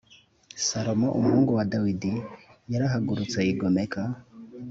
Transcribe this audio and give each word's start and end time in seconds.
Salomo 0.67 1.07
umuhungu 1.17 1.51
wa 1.57 1.65
dawidi 1.71 2.13
yarahagurutse 2.71 3.37
yigomeka 3.47 4.01